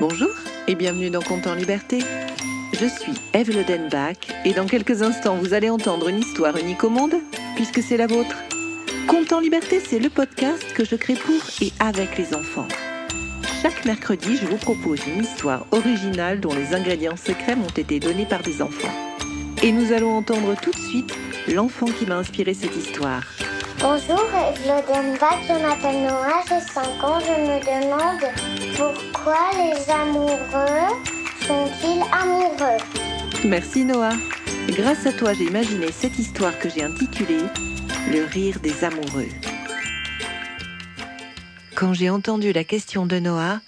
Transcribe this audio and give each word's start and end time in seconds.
Bonjour 0.00 0.30
et 0.68 0.76
bienvenue 0.76 1.10
dans 1.10 1.22
Compte 1.22 1.48
en 1.48 1.56
Liberté. 1.56 1.98
Je 2.72 2.86
suis 2.86 3.14
Eve 3.34 3.50
Lodenbach 3.50 4.16
et 4.44 4.52
dans 4.52 4.66
quelques 4.66 5.02
instants 5.02 5.34
vous 5.34 5.54
allez 5.54 5.70
entendre 5.70 6.08
une 6.08 6.20
histoire 6.20 6.56
unique 6.56 6.84
au 6.84 6.88
monde 6.88 7.14
puisque 7.56 7.82
c'est 7.82 7.96
la 7.96 8.06
vôtre. 8.06 8.36
Compte 9.08 9.32
en 9.32 9.40
Liberté, 9.40 9.80
c'est 9.80 9.98
le 9.98 10.08
podcast 10.08 10.64
que 10.72 10.84
je 10.84 10.94
crée 10.94 11.16
pour 11.16 11.40
et 11.60 11.72
avec 11.80 12.16
les 12.16 12.32
enfants. 12.32 12.68
Chaque 13.60 13.84
mercredi, 13.86 14.36
je 14.36 14.46
vous 14.46 14.56
propose 14.56 15.00
une 15.04 15.24
histoire 15.24 15.66
originale 15.72 16.38
dont 16.38 16.54
les 16.54 16.76
ingrédients 16.76 17.16
secrets 17.16 17.56
m'ont 17.56 17.66
été 17.66 17.98
donnés 17.98 18.26
par 18.26 18.44
des 18.44 18.62
enfants. 18.62 18.94
Et 19.64 19.72
nous 19.72 19.92
allons 19.92 20.16
entendre 20.16 20.54
tout 20.62 20.70
de 20.70 20.78
suite 20.78 21.12
l'enfant 21.48 21.86
qui 21.86 22.06
m'a 22.06 22.18
inspiré 22.18 22.54
cette 22.54 22.76
histoire. 22.76 23.24
Bonjour, 23.80 24.22
Lodenbach, 24.64 25.42
je 25.48 25.60
m'appelle 25.60 26.02
Noah, 26.02 26.44
j'ai 26.48 26.60
5 26.60 26.84
ans. 27.02 27.18
Je 27.18 27.32
me 27.32 27.58
demande 27.64 28.32
pourquoi 28.76 29.07
les 29.56 29.90
amoureux 29.90 31.04
sont-ils 31.46 32.02
amoureux 32.12 32.78
Merci 33.44 33.84
Noah. 33.84 34.16
Grâce 34.68 35.06
à 35.06 35.12
toi, 35.12 35.32
j'ai 35.32 35.44
imaginé 35.44 35.92
cette 35.92 36.18
histoire 36.18 36.58
que 36.58 36.68
j'ai 36.68 36.82
intitulée 36.82 37.44
Le 38.10 38.24
rire 38.24 38.58
des 38.60 38.84
amoureux. 38.84 39.28
Quand 41.74 41.92
j'ai 41.92 42.10
entendu 42.10 42.52
la 42.52 42.64
question 42.64 43.06
de 43.06 43.18
Noah, 43.18 43.60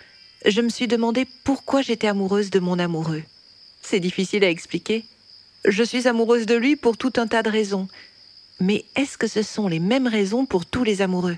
je 0.46 0.60
me 0.60 0.68
suis 0.68 0.88
demandé 0.88 1.26
pourquoi 1.44 1.82
j'étais 1.82 2.08
amoureuse 2.08 2.50
de 2.50 2.58
mon 2.58 2.78
amoureux. 2.78 3.22
C'est 3.82 4.00
difficile 4.00 4.44
à 4.44 4.50
expliquer. 4.50 5.04
Je 5.66 5.82
suis 5.82 6.08
amoureuse 6.08 6.46
de 6.46 6.54
lui 6.54 6.76
pour 6.76 6.96
tout 6.96 7.12
un 7.16 7.26
tas 7.26 7.42
de 7.42 7.50
raisons. 7.50 7.88
Mais 8.60 8.84
est-ce 8.96 9.18
que 9.18 9.26
ce 9.26 9.42
sont 9.42 9.68
les 9.68 9.78
mêmes 9.78 10.06
raisons 10.06 10.46
pour 10.46 10.64
tous 10.64 10.84
les 10.84 11.02
amoureux? 11.02 11.36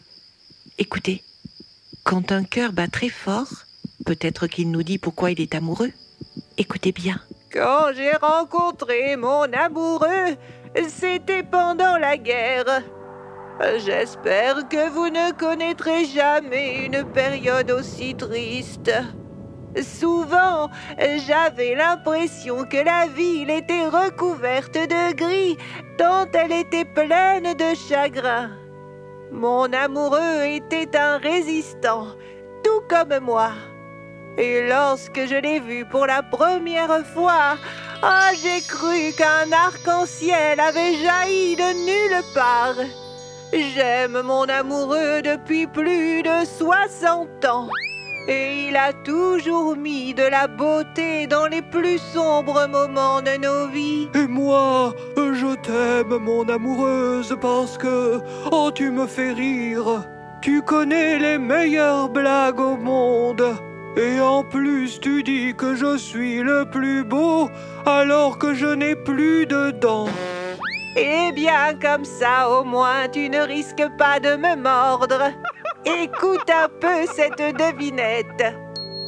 Écoutez, 0.78 1.22
quand 2.04 2.32
un 2.32 2.44
cœur 2.44 2.72
bat 2.72 2.88
très 2.88 3.08
fort, 3.08 3.66
peut-être 4.04 4.46
qu'il 4.46 4.70
nous 4.70 4.82
dit 4.82 4.98
pourquoi 4.98 5.30
il 5.30 5.40
est 5.40 5.54
amoureux. 5.54 5.90
Écoutez 6.58 6.92
bien. 6.92 7.20
Quand 7.52 7.92
j'ai 7.94 8.12
rencontré 8.16 9.16
mon 9.16 9.44
amoureux, 9.52 10.36
c'était 10.88 11.42
pendant 11.42 11.98
la 11.98 12.16
guerre. 12.16 12.82
J'espère 13.84 14.68
que 14.68 14.88
vous 14.90 15.08
ne 15.08 15.32
connaîtrez 15.32 16.06
jamais 16.06 16.86
une 16.86 17.04
période 17.04 17.70
aussi 17.70 18.14
triste. 18.14 18.90
Souvent, 19.80 20.70
j'avais 21.26 21.74
l'impression 21.74 22.64
que 22.64 22.76
la 22.76 23.06
ville 23.06 23.50
était 23.50 23.86
recouverte 23.86 24.74
de 24.74 25.14
gris, 25.14 25.56
tant 25.96 26.26
elle 26.32 26.52
était 26.52 26.84
pleine 26.84 27.54
de 27.54 27.74
chagrin. 27.88 28.50
Mon 29.30 29.72
amoureux 29.72 30.44
était 30.44 30.96
un 30.96 31.16
résistant, 31.18 32.08
tout 32.62 32.82
comme 32.88 33.18
moi. 33.20 33.52
Et 34.38 34.66
lorsque 34.66 35.26
je 35.26 35.34
l'ai 35.34 35.60
vu 35.60 35.84
pour 35.84 36.06
la 36.06 36.22
première 36.22 37.04
fois, 37.06 37.56
ah, 38.02 38.30
j'ai 38.42 38.60
cru 38.62 39.12
qu'un 39.16 39.52
arc-en-ciel 39.52 40.58
avait 40.58 40.94
jailli 40.94 41.54
de 41.56 41.72
nulle 41.84 42.22
part. 42.34 42.74
J'aime 43.52 44.22
mon 44.22 44.44
amoureux 44.44 45.20
depuis 45.22 45.66
plus 45.66 46.22
de 46.22 46.44
60 46.58 47.44
ans. 47.44 47.68
Et 48.28 48.68
il 48.68 48.76
a 48.76 48.92
toujours 48.92 49.76
mis 49.76 50.14
de 50.14 50.22
la 50.22 50.46
beauté 50.46 51.26
dans 51.26 51.46
les 51.46 51.60
plus 51.60 51.98
sombres 51.98 52.66
moments 52.68 53.20
de 53.20 53.36
nos 53.36 53.68
vies. 53.68 54.08
Et 54.14 54.28
moi, 54.28 54.94
je 55.16 55.54
t'aime, 55.56 56.16
mon 56.18 56.48
amoureuse, 56.48 57.36
parce 57.40 57.76
que, 57.76 58.20
oh, 58.50 58.70
tu 58.72 58.90
me 58.90 59.06
fais 59.06 59.32
rire. 59.32 60.06
Tu 60.40 60.62
connais 60.62 61.18
les 61.18 61.38
meilleures 61.38 62.08
blagues 62.08 62.60
au 62.60 62.76
monde. 62.76 63.44
Et 63.96 64.20
en 64.20 64.42
plus, 64.42 64.98
tu 65.00 65.22
dis 65.22 65.54
que 65.54 65.74
je 65.74 65.98
suis 65.98 66.42
le 66.42 66.64
plus 66.64 67.04
beau, 67.04 67.50
alors 67.84 68.38
que 68.38 68.54
je 68.54 68.66
n'ai 68.66 68.96
plus 68.96 69.46
de 69.46 69.70
dents. 69.70 70.08
Eh 70.96 71.30
bien, 71.32 71.74
comme 71.80 72.04
ça, 72.04 72.48
au 72.48 72.64
moins, 72.64 73.08
tu 73.12 73.28
ne 73.28 73.40
risques 73.40 73.88
pas 73.98 74.18
de 74.18 74.36
me 74.36 74.56
mordre. 74.56 75.32
Écoute 75.84 76.48
un 76.48 76.68
peu 76.80 77.06
cette 77.14 77.56
devinette. 77.56 78.54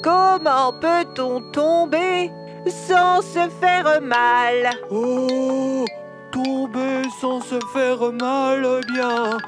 Comment 0.03 0.73
peut-on 0.81 1.41
tomber 1.53 2.31
sans 2.67 3.23
se 3.23 3.49
faire 3.61 4.03
mal? 4.03 4.71
Oh, 4.91 5.85
tomber 6.31 7.03
sans 7.21 7.41
se 7.41 7.59
faire 7.73 8.13
mal, 8.13 8.67
eh 8.67 8.93
bien, 8.93 9.39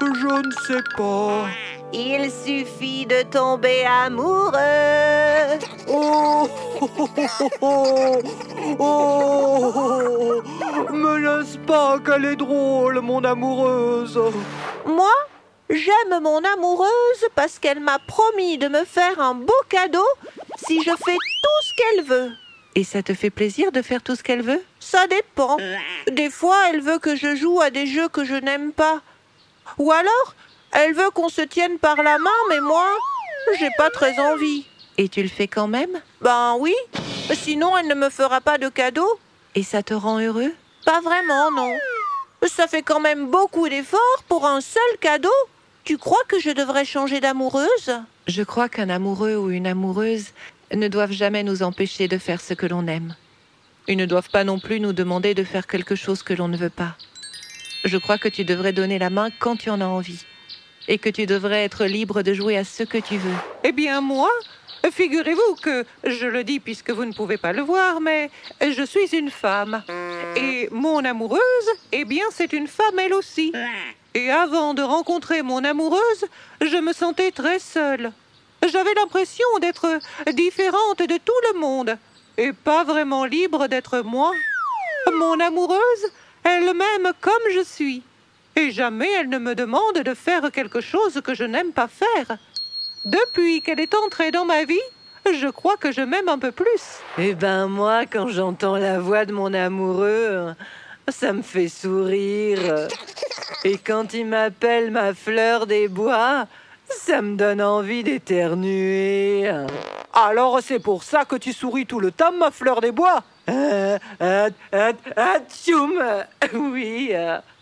je 0.00 0.46
ne 0.46 0.52
sais 0.66 0.82
pas. 0.96 1.46
Il 1.92 2.30
suffit 2.30 3.06
de 3.06 3.22
tomber 3.22 3.84
amoureux. 3.84 5.58
Oh, 5.88 6.48
oh, 6.80 7.08
oh, 7.60 8.22
oh, 8.78 10.42
me 10.92 11.18
laisse 11.18 11.58
pas 11.66 11.98
qu'elle 11.98 12.24
est 12.24 12.36
drôle, 12.36 13.00
mon 13.00 13.22
amoureuse. 13.24 14.18
Moi 14.86 15.12
J'aime 15.72 16.20
mon 16.20 16.44
amoureuse 16.44 17.24
parce 17.34 17.58
qu'elle 17.58 17.80
m'a 17.80 17.98
promis 17.98 18.58
de 18.58 18.68
me 18.68 18.84
faire 18.84 19.18
un 19.20 19.32
beau 19.34 19.54
cadeau 19.70 20.04
si 20.66 20.82
je 20.82 20.90
fais 20.90 21.16
tout 21.16 21.62
ce 21.62 21.74
qu'elle 21.74 22.04
veut. 22.04 22.30
Et 22.74 22.84
ça 22.84 23.02
te 23.02 23.14
fait 23.14 23.30
plaisir 23.30 23.72
de 23.72 23.80
faire 23.80 24.02
tout 24.02 24.14
ce 24.14 24.22
qu'elle 24.22 24.42
veut 24.42 24.62
Ça 24.80 25.06
dépend. 25.06 25.56
Des 26.10 26.28
fois, 26.28 26.56
elle 26.68 26.82
veut 26.82 26.98
que 26.98 27.16
je 27.16 27.34
joue 27.36 27.60
à 27.62 27.70
des 27.70 27.86
jeux 27.86 28.08
que 28.08 28.22
je 28.22 28.34
n'aime 28.34 28.72
pas. 28.72 29.00
Ou 29.78 29.92
alors, 29.92 30.34
elle 30.72 30.94
veut 30.94 31.10
qu'on 31.10 31.28
se 31.28 31.42
tienne 31.42 31.78
par 31.78 32.02
la 32.02 32.18
main, 32.18 32.30
mais 32.48 32.60
moi, 32.60 32.86
j'ai 33.58 33.70
pas 33.76 33.90
très 33.90 34.18
envie. 34.18 34.66
Et 34.98 35.08
tu 35.08 35.22
le 35.22 35.28
fais 35.28 35.48
quand 35.48 35.68
même? 35.68 36.00
Ben 36.20 36.56
oui. 36.58 36.74
Sinon, 37.32 37.76
elle 37.76 37.88
ne 37.88 37.94
me 37.94 38.10
fera 38.10 38.40
pas 38.40 38.58
de 38.58 38.68
cadeau. 38.68 39.08
Et 39.54 39.62
ça 39.62 39.82
te 39.82 39.94
rend 39.94 40.18
heureux? 40.18 40.52
Pas 40.84 41.00
vraiment, 41.00 41.50
non. 41.50 41.72
Ça 42.46 42.66
fait 42.66 42.82
quand 42.82 43.00
même 43.00 43.28
beaucoup 43.28 43.68
d'efforts 43.68 44.24
pour 44.28 44.46
un 44.46 44.60
seul 44.60 44.82
cadeau. 45.00 45.30
Tu 45.84 45.98
crois 45.98 46.22
que 46.28 46.38
je 46.38 46.50
devrais 46.50 46.84
changer 46.84 47.20
d'amoureuse? 47.20 47.92
Je 48.26 48.42
crois 48.42 48.68
qu'un 48.68 48.88
amoureux 48.88 49.36
ou 49.36 49.50
une 49.50 49.66
amoureuse 49.66 50.26
ne 50.74 50.88
doivent 50.88 51.12
jamais 51.12 51.42
nous 51.42 51.62
empêcher 51.62 52.08
de 52.08 52.18
faire 52.18 52.40
ce 52.40 52.54
que 52.54 52.66
l'on 52.66 52.86
aime. 52.86 53.14
Ils 53.88 53.96
ne 53.96 54.06
doivent 54.06 54.30
pas 54.30 54.44
non 54.44 54.58
plus 54.60 54.80
nous 54.80 54.92
demander 54.92 55.34
de 55.34 55.44
faire 55.44 55.66
quelque 55.66 55.96
chose 55.96 56.22
que 56.22 56.34
l'on 56.34 56.48
ne 56.48 56.56
veut 56.56 56.70
pas. 56.70 56.96
Je 57.84 57.96
crois 57.96 58.18
que 58.18 58.28
tu 58.28 58.44
devrais 58.44 58.72
donner 58.72 58.98
la 58.98 59.10
main 59.10 59.28
quand 59.40 59.56
tu 59.56 59.70
en 59.70 59.80
as 59.80 59.86
envie. 59.86 60.24
Et 60.88 60.98
que 60.98 61.08
tu 61.08 61.26
devrais 61.26 61.64
être 61.64 61.84
libre 61.84 62.22
de 62.22 62.34
jouer 62.34 62.56
à 62.56 62.64
ce 62.64 62.82
que 62.82 62.98
tu 62.98 63.16
veux. 63.16 63.36
Eh 63.64 63.72
bien 63.72 64.00
moi, 64.00 64.30
figurez-vous 64.90 65.56
que, 65.62 65.84
je 66.04 66.26
le 66.26 66.44
dis 66.44 66.60
puisque 66.60 66.90
vous 66.90 67.04
ne 67.04 67.12
pouvez 67.12 67.36
pas 67.36 67.52
le 67.52 67.62
voir, 67.62 68.00
mais 68.00 68.30
je 68.60 68.82
suis 68.82 69.16
une 69.16 69.30
femme. 69.30 69.82
Et 70.36 70.68
mon 70.70 71.04
amoureuse, 71.04 71.40
eh 71.92 72.04
bien 72.04 72.24
c'est 72.32 72.52
une 72.52 72.66
femme 72.66 72.98
elle 72.98 73.14
aussi. 73.14 73.52
Et 74.14 74.30
avant 74.30 74.74
de 74.74 74.82
rencontrer 74.82 75.42
mon 75.42 75.64
amoureuse, 75.64 76.26
je 76.60 76.76
me 76.76 76.92
sentais 76.92 77.30
très 77.30 77.58
seule. 77.58 78.12
J'avais 78.70 78.94
l'impression 78.94 79.46
d'être 79.60 79.98
différente 80.32 80.98
de 80.98 81.18
tout 81.18 81.52
le 81.52 81.60
monde 81.60 81.96
et 82.36 82.52
pas 82.52 82.84
vraiment 82.84 83.24
libre 83.24 83.66
d'être 83.66 84.00
moi. 84.02 84.32
Mon 85.12 85.40
amoureuse, 85.40 86.12
elle 86.44 86.74
m'aime 86.74 87.12
comme 87.20 87.32
je 87.54 87.62
suis. 87.64 88.02
Et 88.56 88.70
jamais 88.70 89.10
elle 89.18 89.28
ne 89.28 89.38
me 89.38 89.54
demande 89.54 89.98
de 90.04 90.14
faire 90.14 90.50
quelque 90.52 90.80
chose 90.80 91.20
que 91.24 91.34
je 91.34 91.44
n'aime 91.44 91.72
pas 91.72 91.88
faire. 91.88 92.36
Depuis 93.04 93.62
qu'elle 93.62 93.80
est 93.80 93.94
entrée 93.94 94.30
dans 94.30 94.44
ma 94.44 94.64
vie, 94.64 94.78
je 95.26 95.48
crois 95.48 95.76
que 95.76 95.92
je 95.92 96.02
m'aime 96.02 96.28
un 96.28 96.38
peu 96.38 96.52
plus. 96.52 97.00
Eh 97.18 97.34
ben 97.34 97.66
moi, 97.66 98.04
quand 98.06 98.28
j'entends 98.28 98.76
la 98.76 98.98
voix 98.98 99.24
de 99.24 99.32
mon 99.32 99.54
amoureux, 99.54 100.54
ça 101.08 101.32
me 101.32 101.42
fait 101.42 101.68
sourire. 101.68 102.88
Et 103.64 103.78
quand 103.78 104.12
il 104.14 104.26
m'appelle 104.26 104.90
ma 104.90 105.14
fleur 105.14 105.66
des 105.66 105.88
bois, 105.88 106.46
ça 106.88 107.22
me 107.22 107.36
donne 107.36 107.62
envie 107.62 108.04
d'éternuer. 108.04 109.50
Alors 110.12 110.60
c'est 110.62 110.80
pour 110.80 111.04
ça 111.04 111.24
que 111.24 111.36
tu 111.36 111.52
souris 111.52 111.86
tout 111.86 112.00
le 112.00 112.10
temps, 112.10 112.32
ma 112.32 112.50
fleur 112.50 112.80
des 112.80 112.92
bois 112.92 113.24
euh, 113.48 113.98
euh, 114.20 114.50
euh, 114.74 116.22
Oui. 116.54 117.12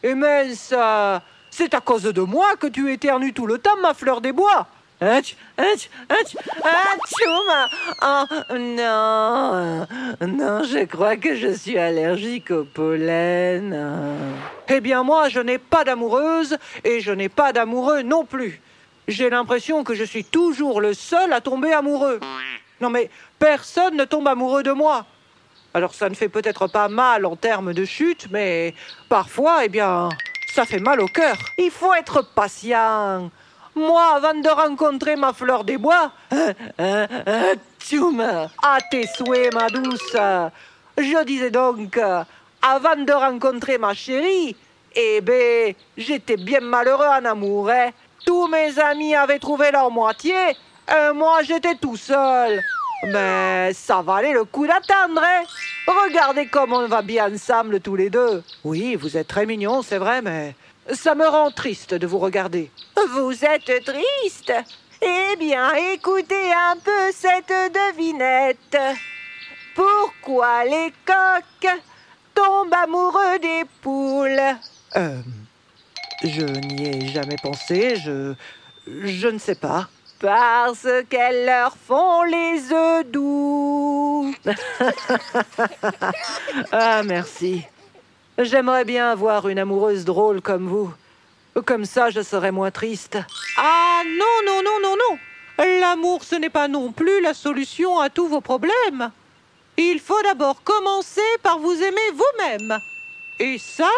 mais 0.03 0.55
ça, 0.55 1.23
c'est 1.51 1.75
à 1.75 1.81
cause 1.81 2.03
de 2.05 2.21
moi 2.23 2.57
que 2.57 2.67
tu 2.67 2.93
éternues 2.93 3.33
tout 3.33 3.47
le 3.47 3.59
temps, 3.59 3.77
ma 3.81 3.95
fleur 3.95 4.21
des 4.21 4.33
bois 4.33 4.67
Oh 5.03 5.07
non 8.59 9.87
Non, 10.21 10.63
je 10.65 10.85
crois 10.85 11.17
que 11.17 11.35
je 11.35 11.53
suis 11.55 11.79
allergique 11.79 12.51
au 12.51 12.65
pollen. 12.65 13.75
Eh 14.69 14.81
bien 14.81 15.03
moi, 15.03 15.31
je 15.31 15.41
n'ai 15.41 15.57
pas 15.57 15.85
d'amoureuse 15.85 16.59
et 16.85 17.01
je 17.01 17.13
n'ai 17.13 17.31
pas 17.31 17.53
d'amoureux 17.55 18.03
non 18.03 18.27
plus. 18.27 18.61
J'ai 19.09 19.31
l'impression 19.31 19.85
que 19.85 19.95
je 19.95 20.05
suis 20.05 20.25
toujours 20.25 20.83
le 20.83 20.93
seul 20.93 21.33
à 21.33 21.41
tomber 21.41 21.73
amoureux. 21.73 22.21
Non 22.83 22.91
mais 22.91 23.09
personne 23.39 23.97
ne 23.97 24.05
tombe 24.05 24.29
amoureux 24.29 24.63
de 24.63 24.73
moi. 24.73 25.07
Alors 25.73 25.95
ça 25.95 26.09
ne 26.09 26.15
fait 26.15 26.29
peut-être 26.29 26.67
pas 26.67 26.89
mal 26.89 27.25
en 27.27 27.37
termes 27.37 27.73
de 27.73 27.85
chute, 27.85 28.27
mais 28.31 28.75
parfois, 29.09 29.65
eh 29.65 29.69
bien, 29.69 30.09
ça 30.53 30.65
fait 30.65 30.81
mal 30.81 31.01
au 31.01 31.07
cœur. 31.07 31.37
Il 31.59 31.71
faut 31.71 31.95
être 31.95 32.23
patient. 32.35 33.31
Moi, 33.77 34.03
avant 34.17 34.35
de 34.35 34.49
rencontrer 34.49 35.15
ma 35.15 35.33
fleur 35.33 35.63
des 35.63 35.79
bois, 35.79 36.11
Tchoum 37.81 38.21
à 38.21 38.79
tes 38.91 39.07
souhaits, 39.07 39.55
ma 39.55 39.69
douce. 39.69 40.17
Je 40.99 41.25
disais 41.25 41.51
donc, 41.51 41.99
avant 42.61 42.97
de 42.97 43.13
rencontrer 43.13 43.79
ma 43.79 43.95
chérie, 43.95 44.57
eh 44.95 45.21
ben, 45.21 45.73
j'étais 45.97 46.37
bien 46.37 46.61
malheureux 46.61 47.07
en 47.07 47.25
amour. 47.25 47.71
hein. 47.71 47.91
Tous 48.27 48.49
mes 48.49 48.77
amis 48.79 49.15
avaient 49.15 49.39
trouvé 49.39 49.71
leur 49.71 49.91
moitié, 49.91 50.35
et 50.89 51.13
moi 51.15 51.43
j'étais 51.43 51.77
tout 51.77 51.97
seul. 51.97 52.61
Mais 53.03 53.73
ça 53.73 54.03
valait 54.03 54.33
le 54.33 54.45
coup 54.45 54.67
d'attendre, 54.67 55.23
hein. 55.23 55.43
Regardez 55.87 56.47
comme 56.47 56.73
on 56.73 56.87
va 56.87 57.03
bien 57.03 57.33
ensemble 57.33 57.81
tous 57.81 57.97
les 57.97 58.11
deux. 58.11 58.43
Oui, 58.65 58.95
vous 58.95 59.17
êtes 59.17 59.29
très 59.29 59.47
mignons, 59.47 59.83
c'est 59.83 59.99
vrai, 59.99 60.23
mais 60.23 60.55
ça 60.93 61.15
me 61.15 61.27
rend 61.27 61.51
triste 61.51 61.95
de 61.95 62.07
vous 62.07 62.19
regarder. 62.19 62.71
Vous 63.13 63.45
êtes 63.45 63.85
triste 63.85 64.53
Eh 65.01 65.37
bien, 65.37 65.73
écoutez 65.93 66.53
un 66.53 66.77
peu 66.77 67.11
cette 67.13 67.49
devinette. 67.49 68.77
Pourquoi 69.75 70.65
les 70.65 70.93
coqs 71.07 71.73
tombent 72.35 72.75
amoureux 72.75 73.39
des 73.41 73.65
poules? 73.81 74.57
Euh. 74.97 75.21
Je 76.23 76.45
n'y 76.45 76.87
ai 76.89 77.09
jamais 77.09 77.37
pensé, 77.43 77.97
je. 77.97 78.35
Je 78.87 79.29
ne 79.29 79.39
sais 79.39 79.55
pas. 79.55 79.89
Parce 80.21 80.87
qu'elles 81.09 81.47
leur 81.47 81.75
font 81.77 82.23
les 82.25 82.73
œufs 82.73 83.07
doux. 83.07 84.35
ah, 86.73 87.03
merci. 87.03 87.63
J'aimerais 88.39 88.85
bien 88.85 89.11
avoir 89.11 89.49
une 89.49 89.59
amoureuse 89.59 90.05
drôle 90.05 90.43
comme 90.43 90.69
vous. 90.69 90.93
Comme 91.65 91.87
ça, 91.87 92.11
je 92.11 92.21
serais 92.21 92.53
moins 92.53 92.71
triste. 92.71 93.19
Ah 93.57 94.03
non, 94.07 94.47
non, 94.47 94.63
non, 94.63 94.81
non, 94.83 94.97
non. 94.97 95.19
L'amour, 95.81 96.23
ce 96.25 96.35
n'est 96.37 96.51
pas 96.51 96.69
non 96.69 96.93
plus 96.93 97.23
la 97.23 97.33
solution 97.33 97.99
à 97.99 98.11
tous 98.11 98.29
vos 98.29 98.43
problèmes. 98.43 99.11
Il 99.79 100.01
faut 100.01 100.23
d'abord 100.23 100.63
commencer 100.63 101.21
par 101.43 101.59
vous 101.59 101.73
aimer 101.73 102.11
vous-même. 102.13 102.79
Et 103.39 103.57
ça, 103.57 103.91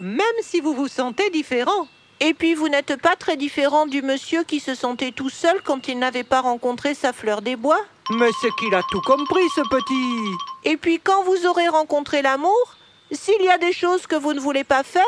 même 0.00 0.18
si 0.42 0.60
vous 0.60 0.74
vous 0.74 0.88
sentez 0.88 1.30
différent. 1.30 1.86
Et 2.24 2.34
puis 2.34 2.54
vous 2.54 2.68
n'êtes 2.68 3.02
pas 3.02 3.16
très 3.16 3.36
différent 3.36 3.84
du 3.84 4.00
monsieur 4.00 4.44
qui 4.44 4.60
se 4.60 4.76
sentait 4.76 5.10
tout 5.10 5.28
seul 5.28 5.60
quand 5.64 5.88
il 5.88 5.98
n'avait 5.98 6.22
pas 6.22 6.40
rencontré 6.40 6.94
sa 6.94 7.12
fleur 7.12 7.42
des 7.42 7.56
bois 7.56 7.80
Mais 8.10 8.30
c'est 8.40 8.54
qu'il 8.60 8.72
a 8.76 8.82
tout 8.92 9.00
compris, 9.00 9.42
ce 9.56 9.60
petit. 9.62 10.36
Et 10.62 10.76
puis 10.76 11.00
quand 11.00 11.24
vous 11.24 11.46
aurez 11.46 11.66
rencontré 11.66 12.22
l'amour, 12.22 12.76
s'il 13.10 13.42
y 13.42 13.48
a 13.48 13.58
des 13.58 13.72
choses 13.72 14.06
que 14.06 14.14
vous 14.14 14.34
ne 14.34 14.40
voulez 14.40 14.62
pas 14.62 14.84
faire, 14.84 15.02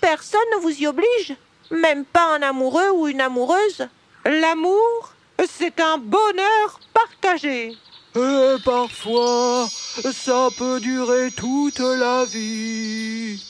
personne 0.00 0.38
ne 0.56 0.62
vous 0.62 0.80
y 0.80 0.86
oblige. 0.86 1.34
Même 1.72 2.04
pas 2.04 2.36
un 2.36 2.42
amoureux 2.42 2.90
ou 2.94 3.08
une 3.08 3.20
amoureuse. 3.20 3.88
L'amour, 4.24 5.12
c'est 5.50 5.80
un 5.80 5.98
bonheur 5.98 6.78
partagé. 6.92 7.72
Et 8.14 8.54
parfois, 8.64 9.66
ça 10.12 10.50
peut 10.56 10.78
durer 10.78 11.32
toute 11.32 11.80
la 11.80 12.24
vie. 12.24 13.42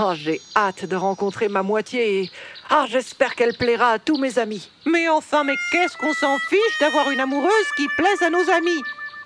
Oh, 0.00 0.12
j'ai 0.14 0.40
hâte 0.56 0.86
de 0.86 0.96
rencontrer 0.96 1.48
ma 1.48 1.62
moitié 1.62 2.20
et. 2.20 2.30
Ah, 2.70 2.86
j'espère 2.88 3.34
qu'elle 3.34 3.56
plaira 3.56 3.90
à 3.90 3.98
tous 3.98 4.16
mes 4.16 4.38
amis. 4.38 4.70
Mais 4.86 5.08
enfin, 5.08 5.44
mais 5.44 5.56
qu'est-ce 5.70 5.96
qu'on 5.96 6.14
s'en 6.14 6.38
fiche 6.38 6.78
d'avoir 6.80 7.10
une 7.10 7.20
amoureuse 7.20 7.72
qui 7.76 7.86
plaise 7.96 8.22
à 8.22 8.30
nos 8.30 8.48
amis? 8.50 8.82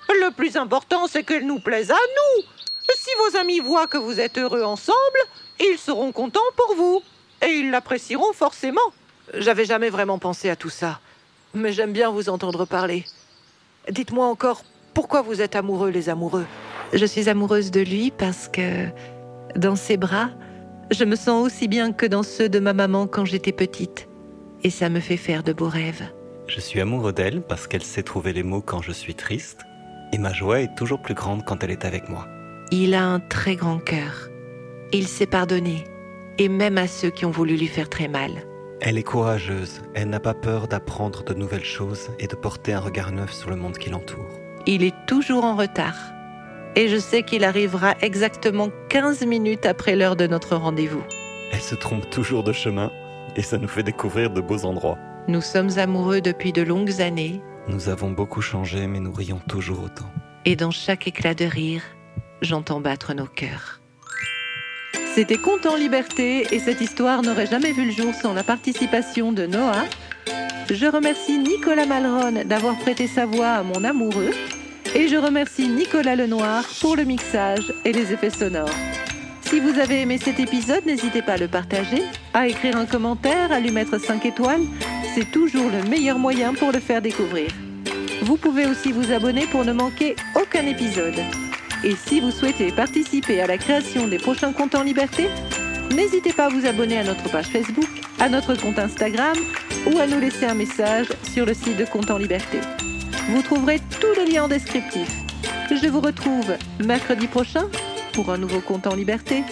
Le 0.09 0.31
plus 0.31 0.57
important, 0.57 1.07
c'est 1.07 1.23
qu'elle 1.23 1.45
nous 1.45 1.59
plaise 1.59 1.91
à 1.91 1.95
nous. 1.95 2.43
Si 2.95 3.09
vos 3.19 3.37
amis 3.37 3.59
voient 3.59 3.87
que 3.87 3.97
vous 3.97 4.19
êtes 4.19 4.37
heureux 4.37 4.63
ensemble, 4.63 4.97
ils 5.59 5.77
seront 5.77 6.11
contents 6.11 6.39
pour 6.55 6.75
vous. 6.75 7.01
Et 7.41 7.51
ils 7.51 7.71
l'apprécieront 7.71 8.33
forcément. 8.33 8.81
J'avais 9.33 9.65
jamais 9.65 9.89
vraiment 9.89 10.19
pensé 10.19 10.49
à 10.49 10.55
tout 10.55 10.69
ça. 10.69 10.99
Mais 11.53 11.71
j'aime 11.71 11.93
bien 11.93 12.09
vous 12.09 12.29
entendre 12.29 12.65
parler. 12.65 13.05
Dites-moi 13.89 14.25
encore, 14.25 14.63
pourquoi 14.93 15.21
vous 15.21 15.41
êtes 15.41 15.55
amoureux, 15.55 15.89
les 15.89 16.09
amoureux? 16.09 16.45
Je 16.93 17.05
suis 17.05 17.29
amoureuse 17.29 17.71
de 17.71 17.81
lui 17.81 18.11
parce 18.11 18.47
que 18.47 18.87
dans 19.55 19.75
ses 19.75 19.97
bras, 19.97 20.29
je 20.91 21.03
me 21.03 21.15
sens 21.15 21.45
aussi 21.45 21.67
bien 21.67 21.91
que 21.91 22.05
dans 22.05 22.23
ceux 22.23 22.49
de 22.49 22.59
ma 22.59 22.73
maman 22.73 23.07
quand 23.07 23.25
j'étais 23.25 23.51
petite. 23.51 24.07
Et 24.63 24.69
ça 24.69 24.89
me 24.89 24.99
fait 24.99 25.17
faire 25.17 25.43
de 25.43 25.53
beaux 25.53 25.69
rêves. 25.69 26.03
Je 26.47 26.59
suis 26.59 26.79
amoureux 26.79 27.13
d'elle 27.13 27.41
parce 27.41 27.67
qu'elle 27.67 27.83
sait 27.83 28.03
trouver 28.03 28.33
les 28.33 28.43
mots 28.43 28.61
quand 28.61 28.81
je 28.81 28.91
suis 28.91 29.15
triste, 29.15 29.61
et 30.13 30.17
ma 30.17 30.31
joie 30.31 30.61
est 30.61 30.75
toujours 30.75 31.01
plus 31.01 31.13
grande 31.13 31.43
quand 31.43 31.63
elle 31.63 31.71
est 31.71 31.85
avec 31.85 32.09
moi. 32.09 32.27
Il 32.71 32.93
a 32.93 33.03
un 33.03 33.19
très 33.19 33.55
grand 33.55 33.79
cœur. 33.79 34.29
Il 34.93 35.07
sait 35.07 35.25
pardonner, 35.25 35.83
et 36.37 36.47
même 36.47 36.77
à 36.77 36.87
ceux 36.87 37.09
qui 37.09 37.25
ont 37.25 37.31
voulu 37.31 37.57
lui 37.57 37.67
faire 37.67 37.89
très 37.89 38.07
mal. 38.07 38.31
Elle 38.79 38.97
est 38.97 39.03
courageuse, 39.03 39.81
elle 39.93 40.09
n'a 40.09 40.19
pas 40.19 40.33
peur 40.33 40.67
d'apprendre 40.67 41.23
de 41.23 41.33
nouvelles 41.33 41.65
choses 41.65 42.09
et 42.19 42.27
de 42.27 42.35
porter 42.35 42.73
un 42.73 42.79
regard 42.79 43.11
neuf 43.11 43.33
sur 43.33 43.49
le 43.49 43.55
monde 43.55 43.77
qui 43.77 43.89
l'entoure. 43.89 44.39
Il 44.65 44.83
est 44.83 44.95
toujours 45.07 45.43
en 45.43 45.55
retard. 45.55 45.95
Et 46.77 46.89
je 46.89 46.97
sais 46.97 47.23
qu'il 47.23 47.43
arrivera 47.43 47.95
exactement 48.01 48.69
15 48.89 49.25
minutes 49.25 49.65
après 49.65 49.95
l'heure 49.95 50.15
de 50.15 50.27
notre 50.27 50.55
rendez-vous. 50.55 51.01
Elle 51.51 51.59
se 51.59 51.73
trompe 51.73 52.07
toujours 52.11 52.43
de 52.43 52.53
chemin, 52.53 52.91
et 53.35 53.41
ça 53.41 53.57
nous 53.57 53.67
fait 53.67 53.81
découvrir 53.81 54.29
de 54.29 54.41
beaux 54.41 54.63
endroits. 54.63 54.99
Nous 55.27 55.41
sommes 55.41 55.79
amoureux 55.79 56.21
depuis 56.21 56.53
de 56.53 56.61
longues 56.61 57.01
années, 57.01 57.41
Nous 57.67 57.89
avons 57.89 58.11
beaucoup 58.11 58.41
changé, 58.43 58.85
mais 58.85 58.99
nous 58.99 59.11
rions 59.11 59.41
toujours 59.49 59.81
autant. 59.83 60.05
et 60.45 60.55
dans 60.55 60.69
chaque 60.69 61.07
éclat 61.07 61.33
de 61.33 61.45
rire, 61.45 61.81
j'entends 62.43 62.79
battre 62.79 63.15
nos 63.15 63.25
cœurs. 63.25 63.81
C'était 65.15 65.37
Conte 65.37 65.65
en 65.65 65.75
liberté 65.75 66.45
et 66.53 66.59
cette 66.59 66.79
histoire 66.79 67.23
n'aurait 67.23 67.47
jamais 67.47 67.71
vu 67.71 67.85
le 67.85 67.91
jour 67.91 68.13
sans 68.13 68.33
la 68.35 68.43
participation 68.43 69.31
de 69.33 69.47
Noah. 69.47 69.85
Je 70.69 70.85
remercie 70.85 71.39
Nicolas 71.39 71.87
Malron 71.87 72.43
d'avoir 72.45 72.77
prêté 72.77 73.07
sa 73.07 73.25
voix 73.25 73.47
à 73.47 73.63
mon 73.63 73.83
amoureux 73.83 74.29
et 74.95 75.07
je 75.07 75.15
remercie 75.15 75.67
Nicolas 75.67 76.15
Lenoir 76.15 76.63
pour 76.81 76.95
le 76.95 77.03
mixage 77.03 77.73
et 77.85 77.91
les 77.91 78.13
effets 78.13 78.29
sonores. 78.29 78.69
Si 79.41 79.59
vous 79.59 79.79
avez 79.79 80.01
aimé 80.01 80.17
cet 80.17 80.39
épisode, 80.39 80.85
n'hésitez 80.85 81.21
pas 81.21 81.33
à 81.33 81.37
le 81.37 81.47
partager, 81.47 82.03
à 82.33 82.47
écrire 82.47 82.75
un 82.75 82.85
commentaire, 82.85 83.51
à 83.51 83.59
lui 83.59 83.71
mettre 83.71 83.97
5 83.97 84.25
étoiles. 84.25 84.63
C'est 85.15 85.31
toujours 85.31 85.69
le 85.69 85.89
meilleur 85.89 86.19
moyen 86.19 86.53
pour 86.53 86.71
le 86.71 86.79
faire 86.79 87.01
découvrir. 87.01 87.49
Vous 88.23 88.37
pouvez 88.37 88.65
aussi 88.65 88.91
vous 88.91 89.11
abonner 89.11 89.45
pour 89.47 89.63
ne 89.63 89.73
manquer 89.73 90.15
aucun 90.35 90.65
épisode. 90.65 91.19
Et 91.83 91.95
si 91.95 92.19
vous 92.19 92.31
souhaitez 92.31 92.71
participer 92.71 93.41
à 93.41 93.47
la 93.47 93.57
création 93.57 94.07
des 94.07 94.17
prochains 94.17 94.51
comptes 94.51 94.75
en 94.75 94.83
liberté, 94.83 95.27
n'hésitez 95.95 96.33
pas 96.33 96.45
à 96.45 96.49
vous 96.49 96.65
abonner 96.65 96.97
à 96.99 97.03
notre 97.03 97.29
page 97.29 97.47
Facebook, 97.47 97.89
à 98.19 98.29
notre 98.29 98.55
compte 98.55 98.79
Instagram 98.79 99.37
ou 99.91 99.97
à 99.99 100.07
nous 100.07 100.19
laisser 100.19 100.45
un 100.45 100.55
message 100.55 101.07
sur 101.23 101.45
le 101.45 101.53
site 101.53 101.77
de 101.77 101.85
Compte 101.85 102.11
en 102.11 102.17
liberté. 102.17 102.59
Vous 103.29 103.41
trouverez 103.41 103.79
tous 103.99 104.13
les 104.15 104.31
liens 104.31 104.45
en 104.45 104.47
descriptif. 104.47 105.09
Je 105.69 105.87
vous 105.89 105.99
retrouve 105.99 106.55
mercredi 106.79 107.27
prochain 107.27 107.67
pour 108.13 108.31
un 108.31 108.37
nouveau 108.37 108.61
compte 108.61 108.87
en 108.87 108.95
liberté. 108.95 109.43